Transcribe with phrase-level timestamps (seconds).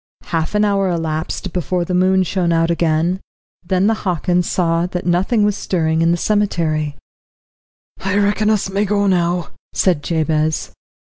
[0.23, 3.21] Half an hour elapsed before the moon shone out again.
[3.63, 6.95] Then the Hockins saw that nothing was stirring in the cemetery.
[8.03, 10.71] "I reckon us may go now," said Jabez.